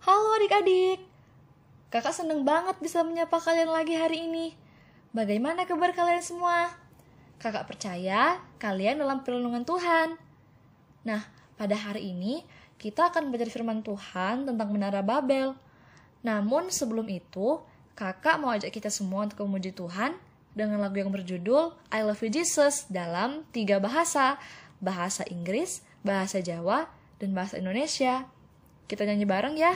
[0.00, 0.96] Halo adik-adik.
[1.92, 4.56] Kakak seneng banget bisa menyapa kalian lagi hari ini.
[5.12, 6.72] Bagaimana kabar kalian semua?
[7.36, 10.16] Kakak percaya kalian dalam perlindungan Tuhan.
[11.04, 11.20] Nah,
[11.60, 12.40] pada hari ini
[12.80, 15.52] kita akan belajar firman Tuhan tentang menara Babel.
[16.24, 17.60] Namun sebelum itu,
[17.92, 20.16] kakak mau ajak kita semua untuk memuji Tuhan
[20.56, 24.40] dengan lagu yang berjudul I Love You Jesus dalam tiga bahasa,
[24.80, 26.88] bahasa Inggris, bahasa Jawa,
[27.20, 28.39] dan bahasa Indonesia.
[28.90, 29.70] Kita nyanyi bareng ya.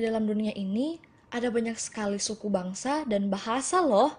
[0.00, 0.96] Di dalam dunia ini
[1.28, 4.16] ada banyak sekali suku bangsa dan bahasa loh.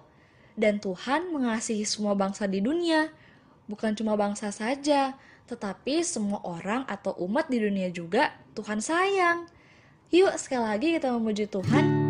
[0.54, 3.10] Dan Tuhan mengasihi semua bangsa di dunia.
[3.66, 5.18] Bukan cuma bangsa saja,
[5.50, 9.50] tetapi semua orang atau umat di dunia juga Tuhan sayang.
[10.14, 12.01] Yuk sekali lagi kita memuji Tuhan.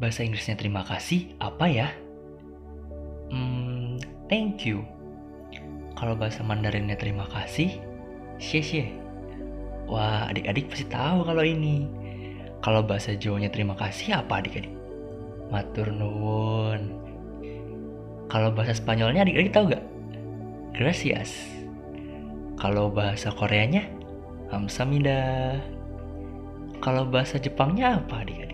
[0.00, 1.92] Bahasa Inggrisnya terima kasih apa ya?
[3.28, 4.00] Hmm,
[4.32, 4.82] thank you.
[5.94, 7.76] Kalau bahasa Mandarinnya terima kasih,
[8.40, 8.86] xie xie.
[9.84, 11.84] Wah, adik-adik pasti tahu kalau ini.
[12.64, 14.72] Kalau bahasa Jawanya terima kasih apa adik-adik?
[15.52, 16.96] Matur nuwun.
[18.32, 19.84] Kalau bahasa Spanyolnya adik-adik tahu gak?
[20.72, 21.44] Gracias.
[22.56, 23.84] Kalau bahasa Koreanya,
[24.48, 25.60] Hamsamida.
[26.80, 28.49] Kalau bahasa Jepangnya apa adik-adik?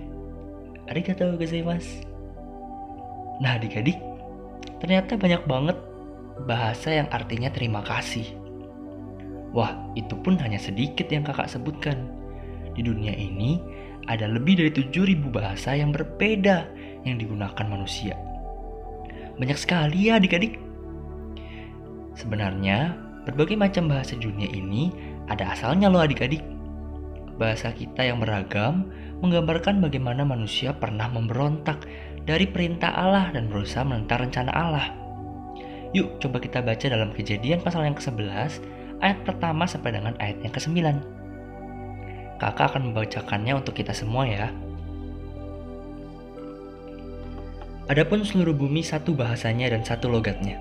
[0.86, 2.06] Arigatou gozaimasu.
[3.42, 3.98] Nah adik-adik,
[4.80, 5.76] ternyata banyak banget
[6.44, 8.24] bahasa yang artinya terima kasih.
[9.56, 11.96] Wah, itu pun hanya sedikit yang kakak sebutkan.
[12.76, 13.56] Di dunia ini,
[14.06, 16.68] ada lebih dari 7000 bahasa yang berbeda
[17.08, 18.14] yang digunakan manusia.
[19.36, 20.60] Banyak sekali ya adik-adik.
[22.16, 22.96] Sebenarnya,
[23.28, 24.92] berbagai macam bahasa dunia ini
[25.28, 26.55] ada asalnya loh adik-adik.
[27.36, 28.88] Bahasa kita yang beragam
[29.20, 31.84] menggambarkan bagaimana manusia pernah memberontak
[32.24, 34.86] dari perintah Allah dan berusaha menentang rencana Allah.
[35.92, 38.60] Yuk coba kita baca dalam kejadian pasal yang ke-11
[39.04, 40.76] ayat pertama sampai dengan ayat yang ke-9.
[42.36, 44.48] Kakak akan membacakannya untuk kita semua ya.
[47.86, 50.58] Adapun seluruh bumi satu bahasanya dan satu logatnya.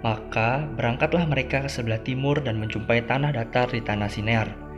[0.00, 4.69] Maka berangkatlah mereka ke sebelah timur dan menjumpai tanah datar di tanah Sinear.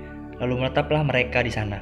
[0.42, 1.78] Lalu menetaplah mereka di sana.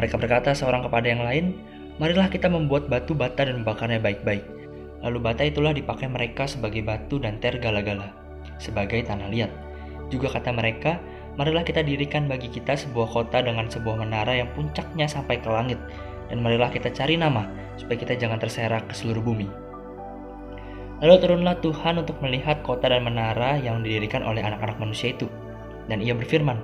[0.00, 1.60] Mereka berkata seorang kepada yang lain,
[1.98, 4.46] Marilah kita membuat batu bata dan membakarnya baik-baik.
[5.02, 8.14] Lalu bata itulah dipakai mereka sebagai batu dan ter gala-gala,
[8.62, 9.50] sebagai tanah liat.
[10.06, 11.02] Juga kata mereka,
[11.34, 15.78] marilah kita dirikan bagi kita sebuah kota dengan sebuah menara yang puncaknya sampai ke langit,
[16.30, 19.50] dan marilah kita cari nama, supaya kita jangan terserak ke seluruh bumi.
[21.02, 25.26] Lalu turunlah Tuhan untuk melihat kota dan menara yang didirikan oleh anak-anak manusia itu.
[25.90, 26.58] Dan ia berfirman,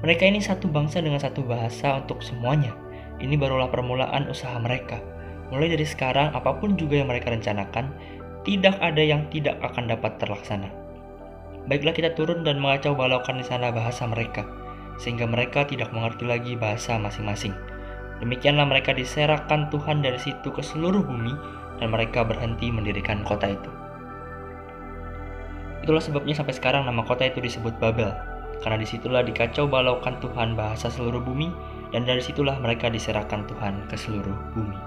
[0.00, 2.72] mereka ini satu bangsa dengan satu bahasa untuk semuanya.
[3.20, 4.96] Ini barulah permulaan usaha mereka.
[5.52, 7.92] Mulai dari sekarang, apa pun juga yang mereka rencanakan,
[8.48, 10.72] tidak ada yang tidak akan dapat terlaksana.
[11.68, 14.48] Baiklah kita turun dan mengacau balaukan di sana bahasa mereka,
[14.96, 17.52] sehingga mereka tidak mengerti lagi bahasa masing-masing.
[18.24, 21.36] Demikianlah mereka diserahkan Tuhan dari situ ke seluruh bumi,
[21.76, 23.70] dan mereka berhenti mendirikan kota itu.
[25.84, 28.12] Itulah sebabnya sampai sekarang nama kota itu disebut Babel,
[28.60, 31.52] karena di situlah dikacau balaukan Tuhan bahasa seluruh bumi,
[31.90, 34.78] dan dari situlah mereka diserahkan Tuhan ke seluruh bumi.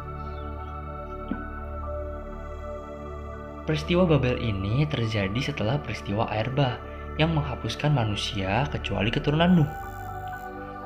[3.64, 6.76] Peristiwa Babel ini terjadi setelah peristiwa air bah
[7.16, 9.72] yang menghapuskan manusia kecuali keturunan Nuh.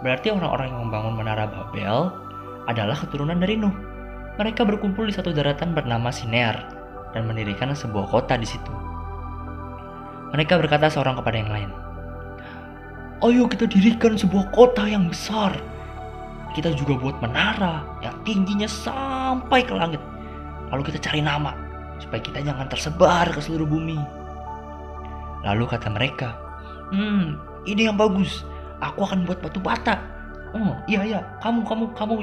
[0.05, 2.13] Berarti orang-orang yang membangun menara Babel
[2.69, 3.73] adalah keturunan dari Nuh.
[4.37, 6.69] Mereka berkumpul di satu daratan bernama Sinear
[7.17, 8.69] dan mendirikan sebuah kota di situ.
[10.37, 11.69] Mereka berkata seorang kepada yang lain,
[13.17, 15.57] Ayo kita dirikan sebuah kota yang besar.
[16.53, 20.01] Kita juga buat menara yang tingginya sampai ke langit.
[20.69, 21.53] Lalu kita cari nama
[21.97, 23.97] supaya kita jangan tersebar ke seluruh bumi.
[25.41, 26.37] Lalu kata mereka,
[26.93, 27.35] Hmm,
[27.67, 28.47] ide yang bagus.
[28.79, 29.97] Aku akan buat batu bata.
[30.55, 32.13] Oh, iya iya, kamu kamu kamu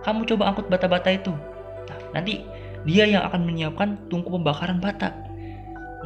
[0.00, 1.34] kamu coba angkut bata-bata itu.
[1.90, 2.46] Nah, nanti
[2.86, 5.10] dia yang akan menyiapkan tungku pembakaran bata.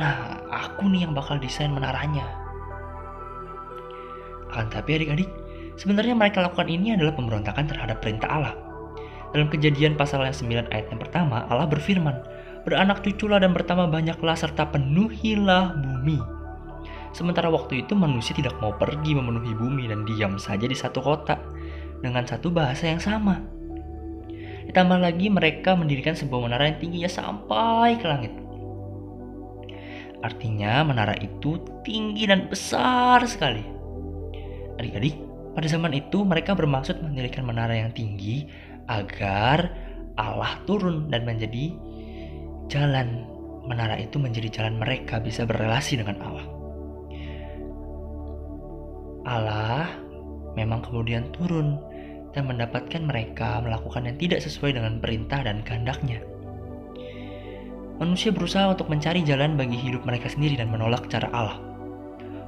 [0.00, 2.39] Nah, aku nih yang bakal desain menaranya.
[4.50, 5.30] Akan tapi adik-adik,
[5.78, 8.54] sebenarnya mereka lakukan ini adalah pemberontakan terhadap perintah Allah.
[9.30, 12.18] Dalam kejadian pasal yang 9 ayat yang pertama, Allah berfirman,
[12.60, 16.20] Beranak cuculah dan bertambah banyaklah serta penuhilah bumi.
[17.16, 21.40] Sementara waktu itu manusia tidak mau pergi memenuhi bumi dan diam saja di satu kota
[22.04, 23.40] dengan satu bahasa yang sama.
[24.68, 28.32] Ditambah lagi mereka mendirikan sebuah menara yang tingginya sampai ke langit.
[30.20, 33.64] Artinya menara itu tinggi dan besar sekali.
[34.80, 35.12] Adik-adik,
[35.52, 38.48] pada zaman itu mereka bermaksud mendirikan menara yang tinggi
[38.88, 39.68] agar
[40.16, 41.76] Allah turun dan menjadi
[42.72, 43.28] jalan.
[43.68, 46.46] Menara itu menjadi jalan mereka bisa berrelasi dengan Allah.
[49.28, 49.84] Allah
[50.56, 51.76] memang kemudian turun
[52.32, 56.24] dan mendapatkan mereka melakukan yang tidak sesuai dengan perintah dan kehendaknya.
[58.00, 61.60] Manusia berusaha untuk mencari jalan bagi hidup mereka sendiri dan menolak cara Allah.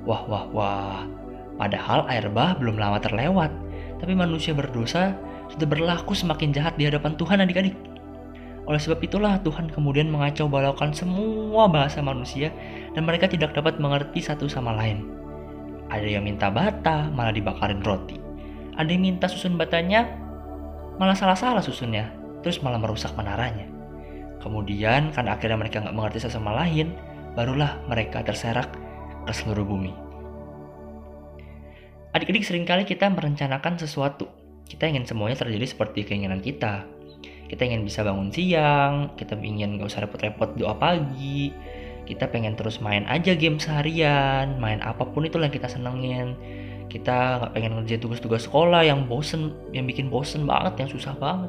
[0.08, 1.21] Wah, wah, wah.
[1.60, 3.52] Padahal air bah belum lama terlewat,
[4.00, 5.14] tapi manusia berdosa
[5.52, 7.76] sudah berlaku semakin jahat di hadapan Tuhan adik-adik.
[8.62, 12.54] Oleh sebab itulah Tuhan kemudian mengacau balaukan semua bahasa manusia
[12.94, 15.10] dan mereka tidak dapat mengerti satu sama lain.
[15.90, 18.16] Ada yang minta bata, malah dibakarin roti.
[18.78, 20.08] Ada yang minta susun batanya,
[20.96, 22.08] malah salah-salah susunnya,
[22.40, 23.68] terus malah merusak menaranya.
[24.40, 26.96] Kemudian karena akhirnya mereka nggak mengerti sesama lain,
[27.36, 28.72] barulah mereka terserak
[29.28, 30.01] ke seluruh bumi.
[32.12, 34.28] Adik-adik sering kali kita merencanakan sesuatu.
[34.68, 36.84] Kita ingin semuanya terjadi seperti keinginan kita.
[37.48, 41.52] Kita ingin bisa bangun siang, kita ingin gak usah repot-repot doa pagi,
[42.08, 46.32] kita pengen terus main aja game seharian, main apa pun itu yang kita senengin.
[46.88, 51.48] Kita nggak pengen ngerjain tugas-tugas sekolah yang bosen, yang bikin bosen banget, yang susah banget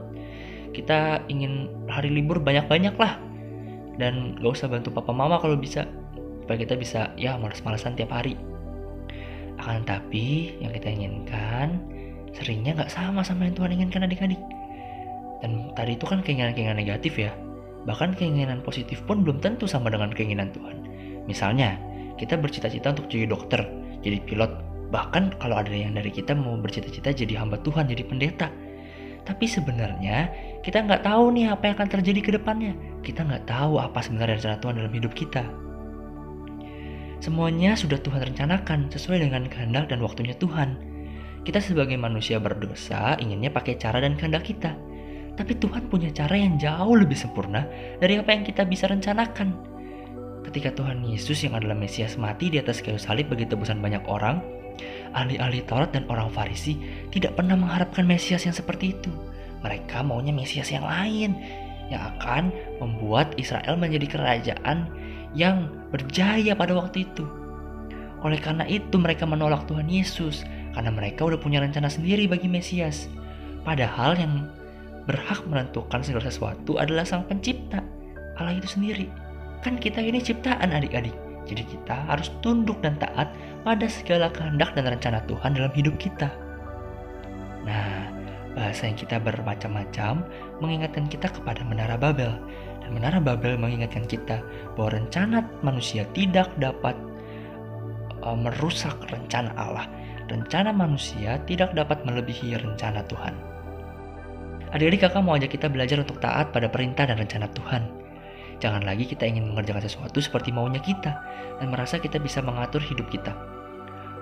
[0.73, 3.21] kita ingin hari libur banyak-banyak lah
[4.01, 5.85] dan gak usah bantu papa mama kalau bisa
[6.43, 8.33] supaya kita bisa ya malas-malasan tiap hari
[9.61, 11.79] akan tapi yang kita inginkan
[12.33, 14.41] seringnya gak sama sama yang Tuhan inginkan adik-adik.
[15.43, 17.35] Dan tadi itu kan keinginan-keinginan negatif ya.
[17.83, 20.87] Bahkan keinginan positif pun belum tentu sama dengan keinginan Tuhan.
[21.27, 21.75] Misalnya
[22.15, 23.61] kita bercita-cita untuk jadi dokter
[24.01, 24.51] jadi pilot.
[24.89, 28.47] Bahkan kalau ada yang dari kita mau bercita-cita jadi hamba Tuhan jadi pendeta.
[29.23, 30.31] Tapi sebenarnya
[30.67, 32.75] kita nggak tahu nih apa yang akan terjadi ke depannya.
[33.03, 35.43] Kita nggak tahu apa sebenarnya rencana Tuhan dalam hidup kita.
[37.23, 40.75] Semuanya sudah Tuhan rencanakan sesuai dengan kehendak dan waktunya Tuhan.
[41.47, 44.75] Kita sebagai manusia berdosa inginnya pakai cara dan kehendak kita.
[45.39, 47.63] Tapi Tuhan punya cara yang jauh lebih sempurna
[48.03, 49.55] dari apa yang kita bisa rencanakan.
[50.51, 54.43] Ketika Tuhan Yesus yang adalah Mesias mati di atas kayu salib bagi tebusan banyak orang,
[55.15, 56.75] ahli-ahli Taurat dan orang Farisi
[57.07, 59.11] tidak pernah mengharapkan Mesias yang seperti itu.
[59.63, 61.39] Mereka maunya Mesias yang lain
[61.87, 62.51] yang akan
[62.83, 64.91] membuat Israel menjadi kerajaan
[65.33, 67.25] yang berjaya pada waktu itu.
[68.23, 73.11] Oleh karena itu mereka menolak Tuhan Yesus karena mereka udah punya rencana sendiri bagi Mesias.
[73.67, 74.47] Padahal yang
[75.03, 77.83] berhak menentukan segala sesuatu adalah Sang Pencipta,
[78.39, 79.11] Allah itu sendiri.
[79.59, 81.15] Kan kita ini ciptaan adik-adik.
[81.43, 83.35] Jadi kita harus tunduk dan taat
[83.67, 86.31] pada segala kehendak dan rencana Tuhan dalam hidup kita.
[87.67, 88.22] Nah,
[88.53, 90.21] Bahasa yang kita bermacam-macam
[90.61, 92.29] mengingatkan kita kepada Menara Babel.
[92.85, 94.45] Dan Menara Babel mengingatkan kita
[94.77, 96.93] bahwa rencana manusia tidak dapat
[98.21, 99.89] uh, merusak rencana Allah.
[100.29, 103.33] Rencana manusia tidak dapat melebihi rencana Tuhan.
[104.73, 108.03] Adik-adik kakak mau ajak kita belajar untuk taat pada perintah dan rencana Tuhan.
[108.57, 111.11] Jangan lagi kita ingin mengerjakan sesuatu seperti maunya kita
[111.61, 113.35] dan merasa kita bisa mengatur hidup kita.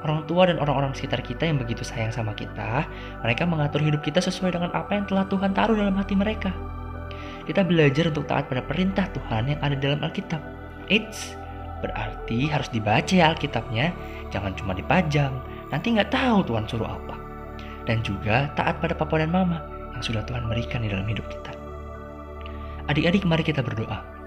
[0.02, 2.90] Orang tua dan orang-orang sekitar kita yang begitu sayang sama kita,
[3.22, 6.50] mereka mengatur hidup kita sesuai dengan apa yang telah Tuhan taruh dalam hati mereka.
[7.46, 10.42] Kita belajar untuk taat pada perintah Tuhan yang ada dalam Alkitab.
[10.90, 11.38] Eits,
[11.86, 13.94] berarti harus dibaca ya Alkitabnya,
[14.34, 15.34] jangan cuma dipajang,
[15.70, 17.16] nanti nggak tahu Tuhan suruh apa.
[17.86, 19.62] Dan juga taat pada papa dan mama
[19.94, 21.54] yang sudah Tuhan berikan di dalam hidup kita.
[22.90, 24.21] Adik-adik mari kita berdoa.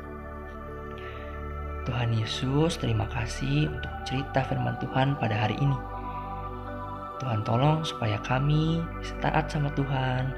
[1.85, 5.77] Tuhan Yesus, terima kasih untuk cerita firman Tuhan pada hari ini.
[7.21, 8.83] Tuhan tolong supaya kami
[9.21, 10.33] taat sama Tuhan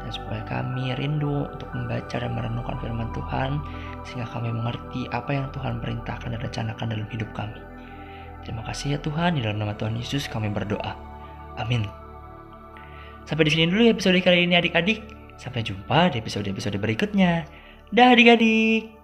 [0.00, 3.58] dan supaya kami rindu untuk membaca dan merenungkan firman Tuhan
[4.06, 7.58] sehingga kami mengerti apa yang Tuhan perintahkan dan rencanakan dalam hidup kami.
[8.44, 10.96] Terima kasih ya Tuhan, di dalam nama Tuhan Yesus kami berdoa.
[11.60, 11.84] Amin.
[13.28, 15.04] Sampai di sini dulu episode kali ini adik-adik.
[15.36, 17.48] Sampai jumpa di episode-episode berikutnya.
[17.92, 18.99] Dah adik-adik.